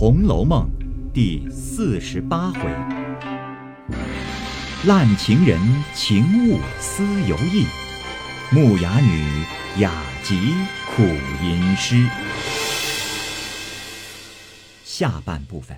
[0.00, 0.70] 红楼梦》
[1.12, 2.60] 第四十八回：
[4.86, 5.60] 烂情人
[5.92, 7.66] 情物思犹意，
[8.52, 9.44] 木雅女
[9.80, 10.54] 雅集
[10.86, 11.02] 苦
[11.42, 12.08] 吟诗。
[14.84, 15.76] 下半部分。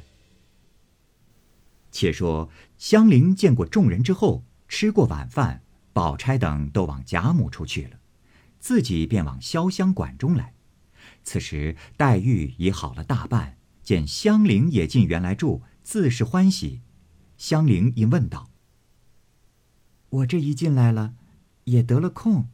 [1.90, 5.62] 且说香菱见过众人之后，吃过晚饭，
[5.94, 7.96] 宝钗等都往贾母处去了，
[8.58, 10.52] 自己便往潇湘馆中来。
[11.24, 13.56] 此时黛玉已好了大半，
[13.90, 16.80] 见香菱也进园来住，自是欢喜。
[17.36, 18.48] 香菱因问道
[20.10, 21.16] ：“我这一进来了，
[21.64, 22.48] 也得了空，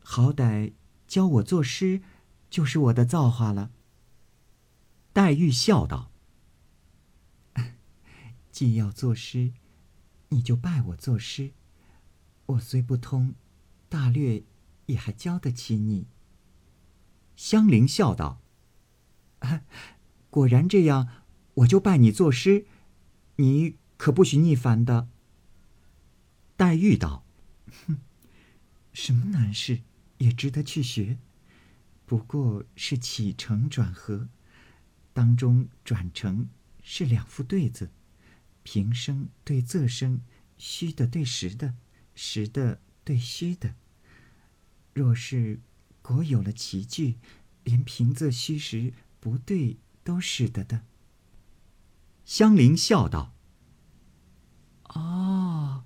[0.00, 0.74] 好歹
[1.08, 2.02] 教我作诗，
[2.50, 3.70] 就是我的造化了。”
[5.14, 6.12] 黛玉笑道
[8.52, 9.54] ：“既要作诗，
[10.28, 11.52] 你就拜我作诗。
[12.44, 13.34] 我虽不通，
[13.88, 14.44] 大略
[14.84, 16.08] 也还教得起你。”
[17.34, 18.42] 香菱笑道
[20.32, 21.06] ：“果然这样，
[21.56, 22.64] 我就拜你作诗，
[23.36, 25.06] 你可不许逆反的。”
[26.56, 27.26] 黛玉道
[27.86, 27.98] ：“哼，
[28.94, 29.82] 什么难事
[30.16, 31.18] 也值得去学，
[32.06, 34.30] 不过是起承转合，
[35.12, 36.48] 当中转成
[36.82, 37.90] 是两副对子，
[38.62, 40.22] 平声对仄声，
[40.56, 41.74] 虚的对实的，
[42.14, 43.74] 实的对虚的。
[44.94, 45.60] 若是……”
[46.04, 47.18] 果有了奇句，
[47.62, 50.82] 连平仄虚实不对都使得的。
[52.24, 53.34] 香菱笑道
[54.94, 55.84] ：“哦，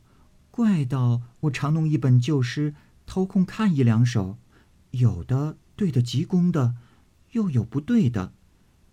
[0.51, 2.75] 怪道我常弄一本旧诗，
[3.07, 4.39] 偷空看一两首，
[4.91, 6.77] 有的对的极工的，
[7.33, 8.33] 又有不对的。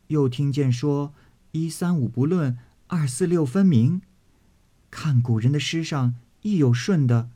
[0.07, 1.13] 又听见说
[1.51, 2.57] 一三五不论，
[2.87, 4.01] 二四六分明。
[4.91, 7.29] 看古人的诗上，亦有顺的，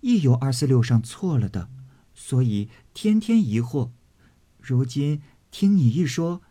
[0.00, 1.68] 亦有二四六上错了的。”
[2.16, 3.90] 所以天天疑惑，
[4.60, 6.42] 如今听你一说，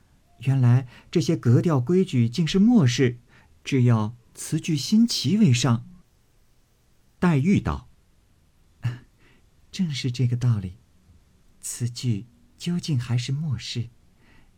[0.46, 3.20] 原来这些格调规矩竟是末世，
[3.64, 5.88] 只要词句新奇为上。
[7.20, 7.88] 黛玉道
[9.72, 10.74] ：“正是这个道理，
[11.62, 12.26] 词句
[12.58, 13.90] 究竟还是末世。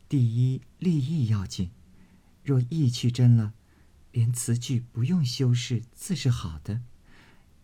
[0.09, 1.72] 第一立意要紧，
[2.44, 3.53] 若意去真了，
[4.12, 6.81] 连词句不用修饰，自是好的。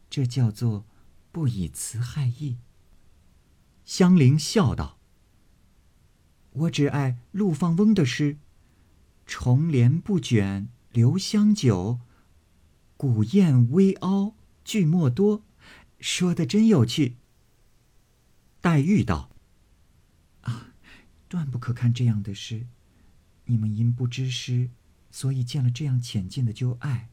[0.09, 0.85] 这叫做
[1.31, 2.57] 不以词害意。”
[3.83, 4.99] 香菱笑道
[6.53, 8.37] ：“我只爱陆放翁的诗
[9.25, 11.99] ，‘重帘不卷留香久，
[12.97, 15.43] 古砚微凹句墨多’，
[15.99, 17.15] 说的真有趣。”
[18.61, 19.31] 黛玉道
[20.41, 20.73] ：“啊，
[21.27, 22.67] 断不可看这样的诗。
[23.45, 24.69] 你们因不知诗，
[25.09, 27.09] 所以见了这样浅近的就爱，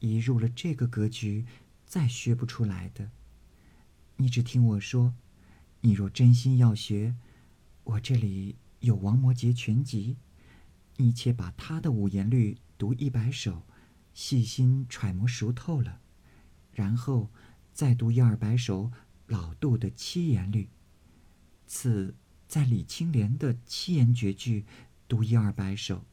[0.00, 1.46] 一入了这个格局，
[1.86, 3.10] 再学不出来的。
[4.16, 5.14] 你只听我说。”
[5.84, 7.14] 你若真心要学，
[7.82, 10.16] 我这里有王摩诘全集，
[10.96, 13.62] 你且把他的五言律读一百首，
[14.12, 16.00] 细心揣摩熟透了，
[16.72, 17.30] 然后
[17.72, 18.92] 再读一二百首
[19.26, 20.68] 老杜的七言律。
[21.66, 22.14] 次
[22.46, 24.66] 在李青莲的七言绝句
[25.08, 26.04] 读一二百首，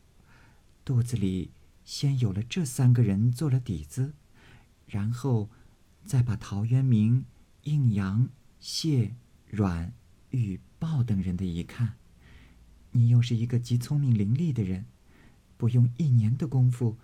[0.86, 1.52] 肚子里
[1.84, 4.14] 先有了这三个人做了底子，
[4.88, 5.50] 然后
[6.06, 7.26] 再把陶渊明、
[7.64, 9.16] 应阳、谢。
[9.52, 9.94] 阮、
[10.30, 11.98] 玉、鲍等人的一看，
[12.92, 14.86] 你又是一个极聪明伶俐的人，
[15.58, 16.98] 不用一年的功夫，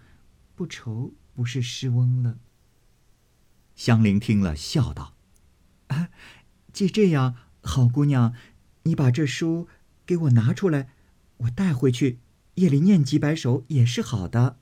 [0.56, 2.38] 不愁不是诗翁了。
[3.76, 5.16] 香菱听了，笑道
[5.88, 6.10] ：“啊，
[6.74, 8.34] 既这样，好姑娘，
[8.84, 9.68] 你把这书
[10.06, 10.90] 给我拿出来，
[11.38, 12.20] 我带回去，
[12.56, 14.60] 夜里念几百首也是好的。”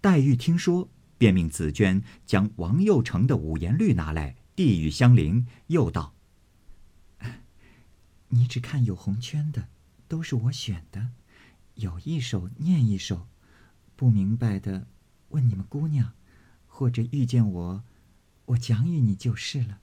[0.00, 0.88] 黛玉听说，
[1.18, 6.14] 便命紫娟将王佑成的五言律拿来，递与香菱，又道。
[8.28, 9.68] 你只看有红圈的，
[10.08, 11.10] 都是我选的，
[11.74, 13.26] 有一首念一首，
[13.94, 14.86] 不明白的
[15.30, 16.12] 问你们姑娘，
[16.66, 17.84] 或者遇见我，
[18.46, 19.80] 我讲与你就是了。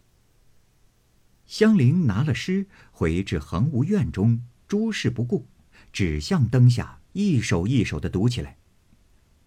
[1.45, 5.47] 香菱拿了诗回至恒芜院中，诸事不顾，
[5.91, 8.57] 只向灯下一首一首的读起来。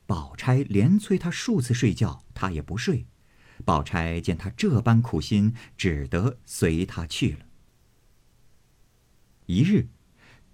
[0.06, 3.06] 宝钗连催他数次睡觉，他也不睡。
[3.64, 7.46] 宝钗见他这般苦心，只得随他去了。
[9.46, 9.88] 一日，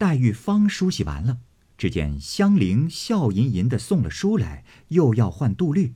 [0.02, 1.38] 黛玉方梳洗完了，
[1.78, 5.94] 只见香菱笑吟吟的送了书来，又要换杜律。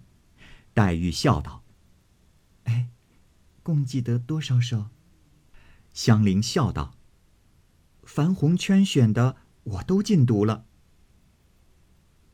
[0.72, 1.64] 黛玉笑道
[2.70, 2.86] ：“哎，
[3.64, 4.90] 共计得多少首？”
[5.92, 6.94] 香菱笑道
[8.06, 10.66] ：“樊红圈选的，我都尽读了。”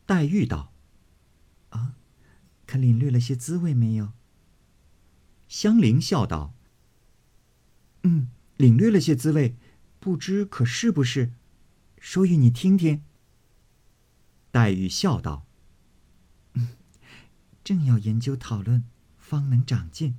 [0.05, 0.75] 黛玉道
[1.71, 1.95] ：“啊，
[2.67, 4.13] 可领略了些滋味没有？”
[5.49, 6.53] 香菱笑道
[8.05, 8.29] ：“嗯，
[8.59, 9.57] 领略了些滋味。”
[9.99, 11.33] 不知可是不是？
[12.03, 13.05] 说与你听听。
[14.51, 15.47] 黛玉笑道：“，
[17.63, 18.83] 正要研究讨论，
[19.17, 20.17] 方能长进。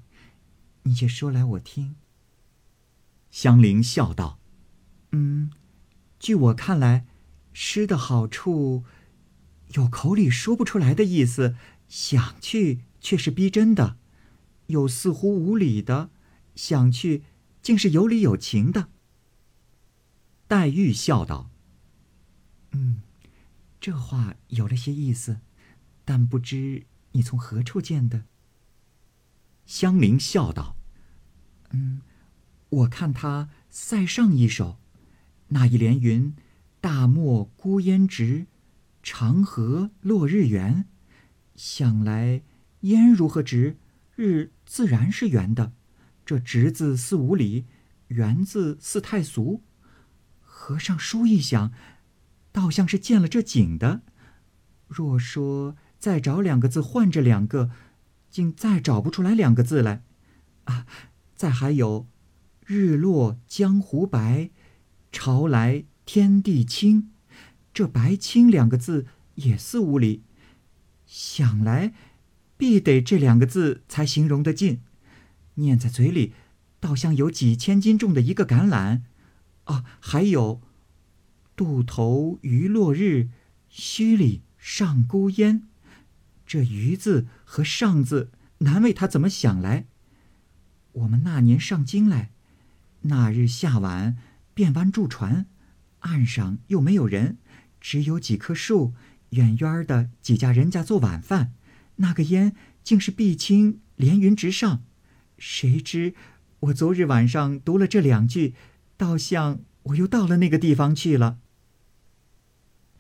[0.84, 1.98] 你且说来我听。”
[3.30, 4.40] 香菱笑道
[5.12, 5.52] ：“嗯，
[6.20, 7.06] 据我看来，
[7.52, 8.86] 诗的好处，
[9.74, 11.58] 有口里说不出来的意思，
[11.90, 13.98] 想去却是逼真的；
[14.68, 16.10] 有似乎无理的，
[16.56, 17.24] 想去
[17.62, 18.88] 竟是有理有情的。”
[20.48, 21.50] 黛玉笑道
[22.74, 23.02] ：“嗯，
[23.80, 25.40] 这话有了些意思，
[26.06, 28.26] 但不知你从何处见的。”
[29.66, 30.76] 香菱笑道
[31.72, 32.02] ：“嗯。”
[32.74, 34.80] 我看他塞上一首，
[35.50, 36.36] 那一联云
[36.82, 38.48] ：“大漠孤烟直，
[39.04, 40.86] 长河落日圆。”
[41.56, 42.42] 想来
[42.80, 43.78] 烟如何直，
[44.16, 45.74] 日自然是圆的。
[46.26, 47.66] 这直字似无理，
[48.08, 49.62] 圆字似太俗。
[50.42, 51.72] 和尚书一想，
[52.54, 54.04] 倒像是见了这景的。
[54.88, 57.72] 若说再找两个字换这两个，
[58.30, 60.04] 竟再找不出来两个字来。
[60.64, 60.86] 啊，
[61.36, 62.08] 再还有。
[62.66, 64.50] 日落江湖白，
[65.12, 67.12] 潮来天地清。
[67.74, 69.06] 这“白清”两个字
[69.36, 70.24] 也似无理，
[71.06, 71.94] 想来
[72.56, 74.80] 必得这两个字才形容得尽。
[75.56, 76.34] 念在嘴里，
[76.80, 79.02] 倒像有几千斤重的一个橄榄。
[79.66, 80.62] 啊，还有
[81.56, 83.30] “渡头余落日，
[83.72, 85.64] 墟里上孤烟”。
[86.46, 89.86] 这“余”字和“上”字，难为他怎么想来。
[90.92, 92.32] 我们那年上京来。
[93.04, 94.18] 那日下晚，
[94.54, 95.46] 便弯住船，
[96.00, 97.38] 岸上又没有人，
[97.82, 98.94] 只有几棵树，
[99.32, 101.54] 远远的几家人家做晚饭。
[101.98, 104.84] 那个烟竟是碧青连云直上。
[105.38, 106.14] 谁知
[106.62, 108.54] 我昨日晚上读了这两句，
[108.96, 111.40] 倒像我又到了那个地方去了。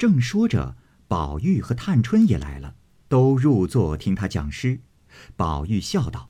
[0.03, 0.75] 正说着，
[1.07, 2.75] 宝玉和探春也来了，
[3.07, 4.81] 都入座听他讲诗。
[5.37, 6.29] 宝玉笑道：“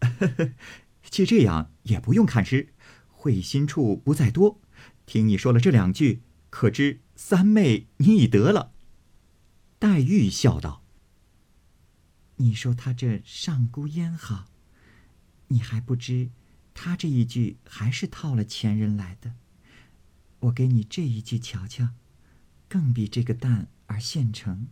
[0.00, 0.52] 呵呵。”
[1.08, 2.74] 既这样，也不用看诗，
[3.08, 4.60] 会心处不在多。
[5.06, 6.20] 听你说了这两句，
[6.50, 8.74] 可知三妹你已得了。
[9.78, 10.84] 黛玉笑道
[12.36, 14.44] ：“你说他这上孤烟好，
[15.48, 16.28] 你还不知，
[16.74, 19.36] 他这一句还是套了前人来的。
[20.40, 21.88] 我给你这一句瞧瞧，
[22.72, 24.68] 更比这个淡而现成。”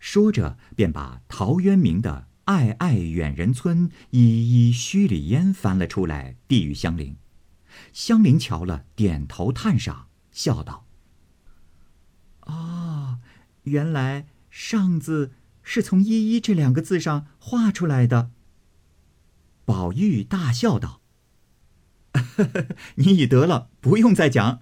[0.00, 2.28] 说着，便把陶渊明的。
[2.44, 7.16] 爱爱远人村，依依墟里烟翻了出来，递与香菱。
[7.92, 10.86] 香菱瞧了，点头叹赏，笑道
[12.44, 13.18] ：“哦，
[13.62, 15.32] 原来‘上’字
[15.62, 18.30] 是从‘依依’这两个字上画出来的。”
[19.64, 21.00] 宝玉大笑道
[22.96, 24.60] ：“你已得了，不用再讲。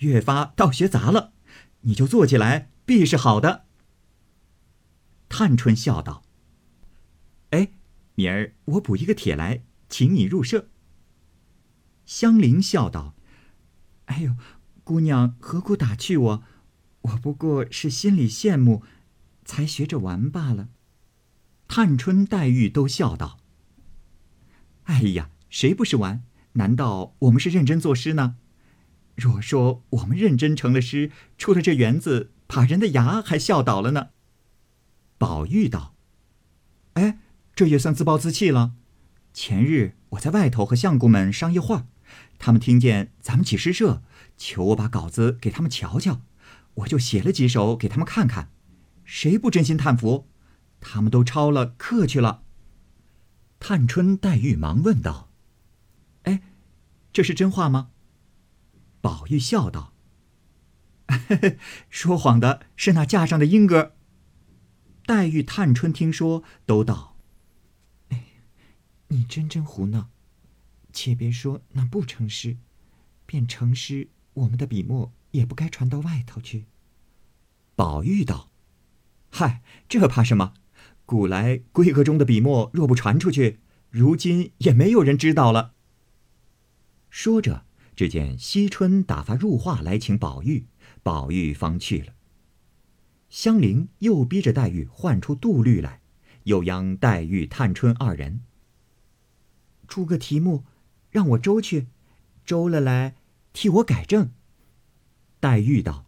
[0.00, 1.31] 越发倒学杂了，
[1.82, 3.66] 你就坐起来，必是好的。”
[5.28, 6.22] 探春笑道。
[7.50, 7.72] 哎，
[8.14, 10.68] 明儿我补一个帖来，请你入社。
[12.04, 13.14] 香菱笑道
[14.06, 14.36] ：“哎呦，
[14.84, 16.42] 姑娘何苦打趣我？
[17.02, 18.82] 我不过是心里羡慕，
[19.44, 20.68] 才学着玩罢了。”
[21.68, 23.38] 探春、黛玉都笑道
[24.84, 26.22] ：“哎呀，谁不是玩？
[26.54, 28.36] 难道我们是认真作诗呢？
[29.22, 34.08] 若说我们认真成了诗，出了这园子，把人的牙还笑倒了呢。”
[35.18, 35.94] 宝玉道
[36.94, 37.18] ：“哎。”
[37.54, 38.72] 这也算自暴自弃了。
[39.34, 41.86] 前日我在外头和相公们商议话，
[42.38, 44.02] 他们听见咱们起诗社，
[44.38, 46.22] 求我把稿子给他们瞧瞧，
[46.76, 48.50] 我就写了几首给他们看看。
[49.04, 50.30] 谁不真心叹服？
[50.80, 52.42] 他们都抄了刻去了。
[53.60, 55.30] 探春、黛玉忙问道
[56.24, 56.40] ：“哎，
[57.12, 57.90] 这是真话吗？”
[59.02, 59.92] 宝玉笑道
[61.90, 63.94] ：“说谎的是那架上的莺歌。”
[65.04, 67.18] 黛玉、探春听说，都道。
[68.08, 68.24] 哎
[69.08, 70.08] 你真真胡闹！
[70.92, 72.56] 且别说那不成诗，
[73.26, 76.66] 便成诗，我们的笔墨也不该传到外头去。
[77.74, 78.50] 宝玉道
[79.28, 80.54] ：“嗨，这怕什么？
[81.04, 83.58] 古来闺阁中的笔墨若不传出去，
[83.90, 85.74] 如今也没有人知道了。”
[87.10, 90.66] 说着，只见惜春打发入画来请宝玉，
[91.02, 92.14] 宝玉方去了。
[93.28, 96.00] 香菱又逼着黛玉唤出杜律来，
[96.44, 98.42] 又央黛玉、探春二人。
[99.88, 100.64] 出个题目，
[101.10, 101.88] 让我周去，
[102.44, 103.16] 周了来
[103.52, 104.32] 替我改正。
[105.40, 106.06] 黛玉道：“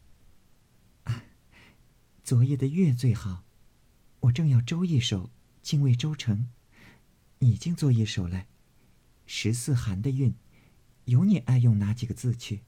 [2.24, 3.44] 昨夜的月最好，
[4.20, 6.48] 我正要周一首，竟未周成。
[7.40, 8.46] 你竟做一首来，
[9.26, 10.34] 十四寒的韵，
[11.06, 12.62] 有你爱用哪几个字去？”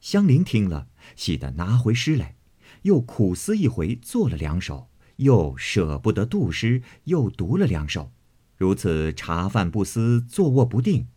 [0.00, 2.36] 香菱听了，喜得拿回诗来，
[2.82, 8.12] 又苦思一回，做了两首，又舍不得杜诗，又读了两首，
[8.56, 11.08] 如此茶饭不思，坐卧不定。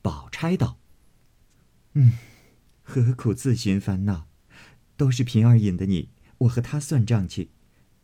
[0.00, 0.78] 宝钗道
[1.94, 2.12] ：“嗯，
[2.82, 4.28] 何苦自寻烦恼？
[4.96, 7.50] 都是平儿引的你，我和他算账去。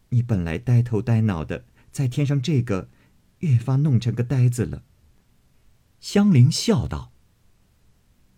[0.08, 2.90] 你本来呆头呆脑的，再添上这个，
[3.38, 4.82] 越发弄成个呆子了。”
[6.06, 7.10] 香菱笑道：“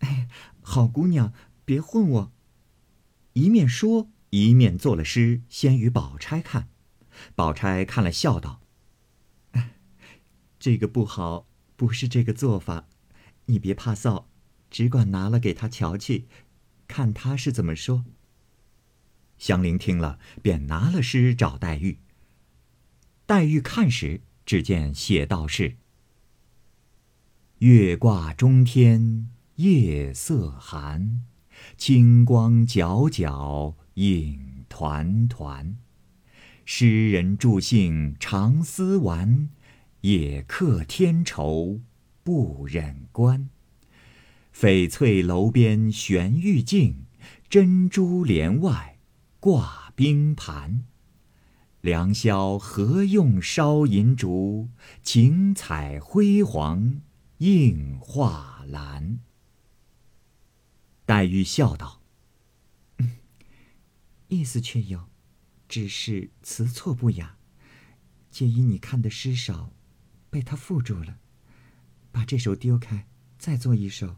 [0.01, 0.27] 哎，
[0.59, 1.31] 好姑娘，
[1.65, 2.31] 别混我。”
[3.33, 6.69] 一面说，一面做了诗，先与宝钗看。
[7.35, 8.63] 宝钗看了，笑道
[10.57, 11.45] ：“这个不好，
[11.75, 12.87] 不是这个做法。
[13.45, 14.25] 你别怕臊，
[14.71, 16.25] 只管拿了给他瞧去，
[16.87, 18.03] 看他是怎么说。”
[19.37, 21.99] 香菱听了，便拿了诗找黛玉。
[23.27, 25.77] 黛玉看时，只见写道是。
[27.59, 31.23] 月挂中天夜色寒，
[31.75, 35.75] 清光皎皎影团团。
[36.63, 39.49] 诗人助兴常思玩，
[39.99, 41.81] 也客添愁
[42.23, 43.49] 不忍观。
[44.55, 47.07] 翡翠楼边悬玉镜，
[47.49, 48.99] 珍珠帘外
[49.41, 50.85] 挂冰盘。
[51.81, 54.69] 良宵何用烧银烛？
[55.03, 57.01] 晴彩辉煌。
[57.39, 59.21] 映画栏。
[61.05, 62.01] 黛玉笑道
[64.27, 65.07] ：“意思却有，
[65.69, 67.37] 只是词错不雅。
[68.29, 69.71] 皆因你看的诗少，
[70.29, 71.19] 被他缚住了。
[72.11, 74.17] 把这首丢开，再做一首，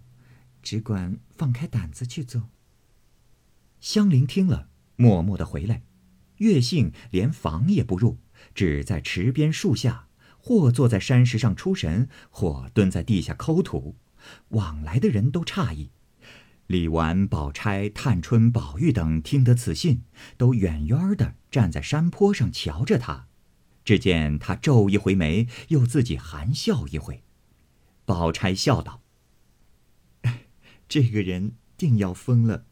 [0.64, 2.50] 只管放开胆子去做。”
[3.80, 5.84] 香菱听了，默默的回来。
[6.38, 8.18] 月性连房也不入，
[8.56, 10.08] 只在池边树下。
[10.42, 13.96] 或坐在山石上出神，或蹲在地下抠土，
[14.50, 15.92] 往来的人都诧异。
[16.66, 20.02] 李纨、宝钗、探春、宝玉等听得此信，
[20.38, 23.28] 都远远的站在山坡上瞧着他。
[23.86, 27.24] 只见他皱一回眉，又自己含笑一回。
[28.06, 29.02] 宝钗笑道
[30.90, 32.66] ：“这个人定要疯了。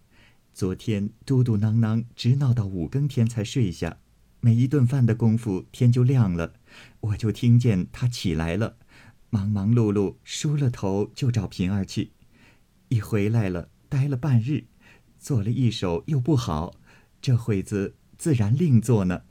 [0.53, 3.97] 昨天嘟嘟囔囔，直闹到五更天才睡下。”
[4.41, 6.53] 没一顿饭的功夫，天就亮了，
[7.01, 8.77] 我就听见他起来了，
[9.29, 12.11] 忙忙碌碌梳了头就找平儿去。
[12.89, 14.65] 一回来了，待了半日，
[15.17, 16.75] 做了一首又不好，
[17.21, 19.23] 这会子自然另做呢。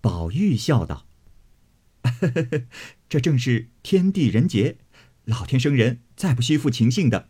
[0.00, 1.06] 宝玉笑道
[3.08, 4.78] ：“这正是天地人杰，
[5.24, 7.28] 老天生人，再不虚负情性的。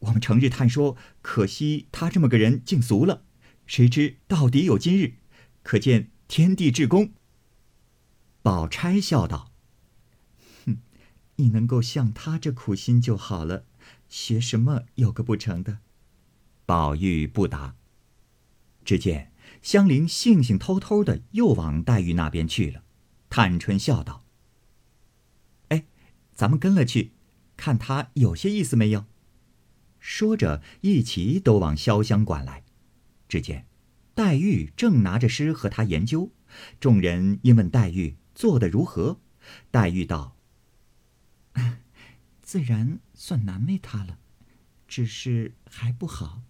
[0.00, 3.24] 我们成日叹说，可惜他这么个人竟俗了，
[3.66, 5.14] 谁知到底有今日。”
[5.64, 7.10] 可见天地至公。
[8.48, 9.52] 宝钗笑道
[10.64, 10.78] ：“哼，
[11.36, 13.66] 你能够像他这苦心就好了，
[14.08, 15.80] 学什么有个不成的？”
[16.64, 17.76] 宝玉不答。
[18.86, 22.84] 只见香菱兴兴偷偷的又往黛玉那边去了。
[23.28, 24.24] 探春笑道
[25.68, 25.84] ：“哎，
[26.32, 27.12] 咱们跟了去，
[27.54, 29.04] 看他有些意思没有？”
[30.00, 32.64] 说着，一齐都往潇湘馆来。
[33.28, 33.66] 只见。
[34.14, 36.32] 黛玉正拿着诗和他研究，
[36.80, 39.18] 众人因问黛玉做得如何，
[39.72, 40.36] 黛玉道
[42.40, 44.20] ：“自然算难为他了，
[44.86, 46.42] 只是还不好，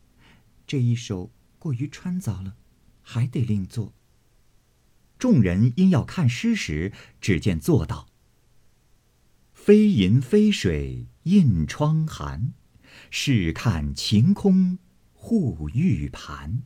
[0.66, 2.57] 这一首过于穿凿了，
[3.00, 3.95] 还得另做。”
[5.18, 6.92] 众人因要看诗时，
[7.23, 8.11] 只见作道
[9.54, 12.52] ：“飞银飞水映窗寒，
[13.11, 14.78] 试看晴空
[15.14, 16.64] 护玉盘。”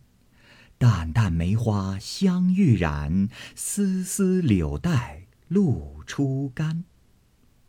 [0.83, 6.83] 淡淡梅花香欲染，丝丝柳带露初干。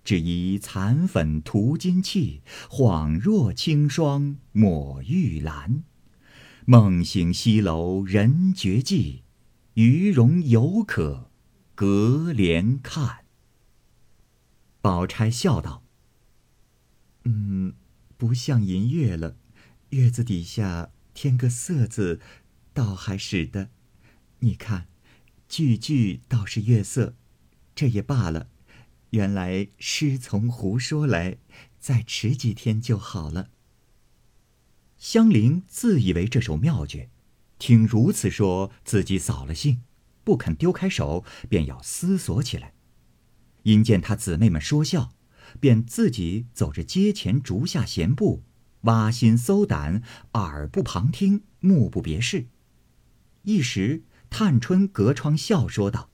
[0.03, 5.83] 只疑残粉涂金砌，恍若清霜抹玉兰。
[6.65, 9.21] 梦醒西楼人绝迹，
[9.75, 11.29] 余容犹可
[11.75, 13.25] 隔帘看。
[14.81, 15.83] 宝钗笑道
[17.25, 17.75] ：“嗯，
[18.17, 19.35] 不像银月了，
[19.89, 22.19] 月子底下添个色字。”
[22.73, 23.69] 倒还使得，
[24.39, 24.87] 你看，
[25.47, 27.15] 句句倒是月色，
[27.75, 28.49] 这也罢了。
[29.11, 31.37] 原来诗从胡说来，
[31.79, 33.49] 再迟几天就好了。
[34.97, 37.09] 香菱自以为这首妙绝，
[37.59, 39.81] 听如此说，自己扫了兴，
[40.23, 42.73] 不肯丢开手，便要思索起来。
[43.61, 45.13] 因见他姊妹们说笑，
[45.59, 48.43] 便自己走着街前竹下闲步，
[48.81, 50.01] 挖心搜胆，
[50.33, 52.47] 耳不旁听，目不别视。
[53.43, 56.09] 一时，探春隔窗笑说道：“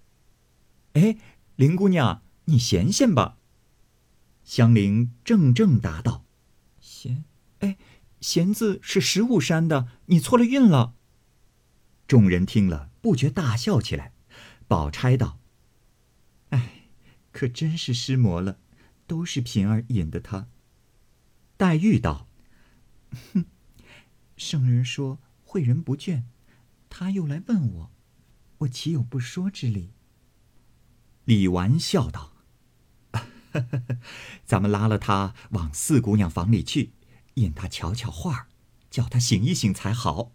[0.94, 1.18] 哎，
[1.56, 3.38] 林姑娘，你闲闲吧。”
[4.44, 6.26] 香菱怔怔答道
[6.82, 7.24] ：“闲？
[7.60, 7.78] 哎，
[8.20, 10.96] 闲字是十五山的，你错了韵了。
[12.08, 14.14] 众人听了，不觉大笑起来。
[14.68, 15.40] 宝钗道
[16.50, 16.90] ：“哎，
[17.32, 18.60] 可真是失魔了，
[19.06, 20.48] 都是平儿引的他。”
[21.58, 22.28] 黛玉道
[23.34, 23.46] ：“哼，
[24.36, 26.24] 圣人说诲人不倦，
[26.90, 27.92] 他又来问我，
[28.60, 29.94] 我岂有不说之理？”
[31.26, 32.34] 李纨笑道
[34.46, 36.94] ：“咱们拉了他往四姑娘房里去，
[37.36, 38.48] 引他瞧瞧画，
[38.90, 40.32] 叫他醒一醒才好。”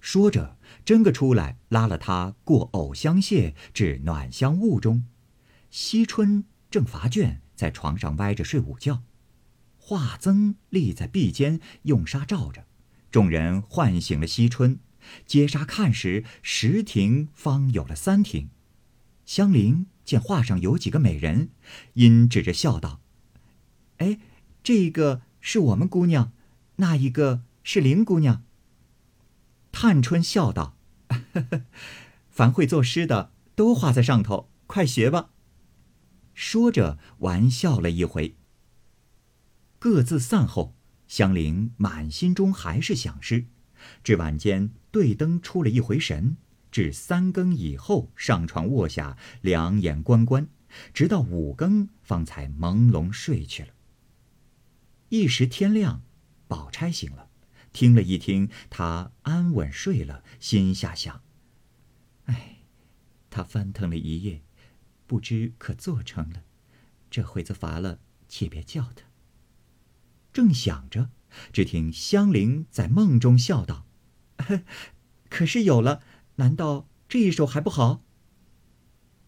[0.00, 5.06] 说着，真个出来，拉了他过藕香榭至暖香坞中。
[5.70, 9.02] 惜春正乏倦，在床上歪着睡午觉。
[9.76, 12.66] 华增立在壁间，用纱罩着。
[13.10, 14.78] 众人唤醒了惜春，
[15.26, 18.50] 揭纱看时，十亭方有了三亭。
[19.24, 21.50] 香菱见画上有几个美人，
[21.94, 23.00] 因指着笑道
[23.98, 24.18] ：“哎，
[24.62, 26.32] 这个是我们姑娘，
[26.76, 28.42] 那一个是林姑娘。”
[29.70, 30.76] 探春笑道
[32.30, 35.30] ：“凡会作诗的都画在上头，快学吧。”
[36.34, 38.36] 说着玩笑了一回。
[39.78, 40.74] 各自散后，
[41.06, 43.46] 香菱满心中还是想诗，
[44.02, 46.36] 至晚间对灯出了一回神，
[46.70, 50.48] 至三更以后上床卧下，两眼关关，
[50.92, 53.68] 直到五更方才朦胧睡去了。
[55.08, 56.02] 一时天亮，
[56.46, 57.28] 宝钗醒了。
[57.72, 61.22] 听了一听，他安稳睡了，心下想
[62.24, 62.58] ：“哎，
[63.30, 64.42] 他翻腾了一夜，
[65.06, 66.42] 不知可做成了。
[67.10, 69.04] 这会子乏了，且别叫他。”
[70.32, 71.10] 正想着，
[71.52, 73.86] 只听香菱在梦中笑道
[75.28, 76.02] ：“可是有了，
[76.36, 78.02] 难道这一首还不好？”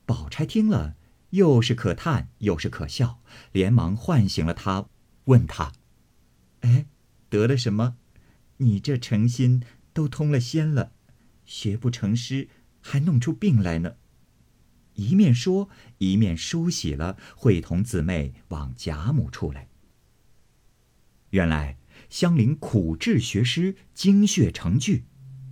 [0.07, 0.97] 宝钗听了，
[1.31, 4.88] 又是可叹又是可笑，连忙唤醒了他，
[5.25, 5.73] 问他
[6.61, 6.87] ：“哎，
[7.29, 7.97] 得了什么？”
[8.62, 9.62] 你这诚心
[9.95, 10.93] 都通了仙了，
[11.47, 12.50] 学不成诗，
[12.83, 13.95] 还弄出病来呢。
[14.95, 19.69] 一面说，一面梳洗了，会同姊妹往贾母处来。
[21.30, 21.78] 原来
[22.10, 25.04] 香菱苦志学诗，精血成句，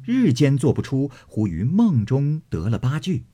[0.05, 3.25] 日间做不出，忽于梦中得了八句，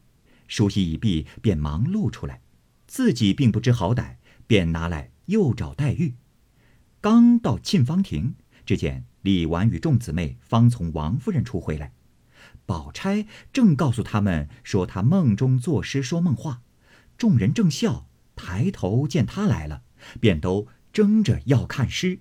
[0.47, 2.43] 梳洗已毕，便忙碌出来，
[2.87, 6.15] 自己并不知好歹，便拿来又找黛玉。
[7.01, 9.07] 刚到沁芳亭，只见。
[9.25, 11.95] 李纨与众姊妹方从王夫人处回来，
[12.67, 16.61] 宝钗正告诉他们说她梦中作诗说梦话，
[17.17, 18.07] 众人正笑，
[18.37, 19.83] 抬头见她来了，
[20.21, 22.21] 便都争着要看诗。